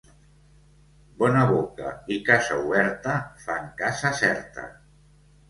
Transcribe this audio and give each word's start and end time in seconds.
Bona 1.19 1.43
boca 1.51 1.91
i 2.15 2.17
casa 2.31 2.57
oberta 2.63 3.15
fan 3.45 3.71
casa 3.85 4.13
certa. 4.25 4.67